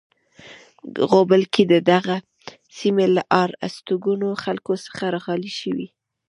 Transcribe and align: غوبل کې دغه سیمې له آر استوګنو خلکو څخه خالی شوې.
غوبل 1.09 1.43
کې 1.53 1.63
دغه 1.91 2.15
سیمې 2.77 3.05
له 3.15 3.23
آر 3.41 3.49
استوګنو 3.65 4.29
خلکو 4.43 4.73
څخه 4.85 5.19
خالی 5.25 5.51
شوې. 5.59 5.87